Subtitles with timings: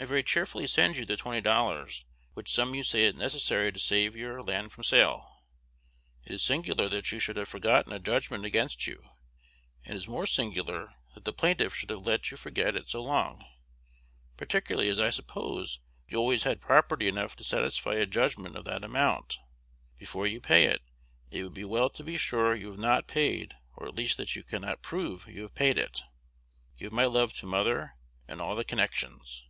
[0.00, 3.80] I very cheerfully send you the twenty dollars, which sum you say is necessary to
[3.80, 5.42] save your land from sale.
[6.24, 9.02] It is singular that you should have forgotten a judgment against you;
[9.84, 13.02] and it is more singular that the plaintiff should have let you forget it so
[13.02, 13.44] long;
[14.36, 18.84] particularly as I suppose you always had property enough to satisfy a judgment of that
[18.84, 19.38] amount.
[19.98, 20.82] Before you pay it,
[21.32, 24.36] it would be well to be sure you have not paid, or at least that
[24.36, 26.02] you cannot prove you have paid it.
[26.78, 27.96] Give my love to mother
[28.28, 29.44] and all the connections.